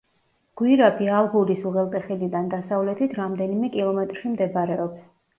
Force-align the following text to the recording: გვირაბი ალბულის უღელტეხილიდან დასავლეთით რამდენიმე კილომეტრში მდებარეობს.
გვირაბი 0.59 1.09
ალბულის 1.17 1.59
უღელტეხილიდან 1.71 2.47
დასავლეთით 2.53 3.13
რამდენიმე 3.19 3.69
კილომეტრში 3.77 4.33
მდებარეობს. 4.33 5.05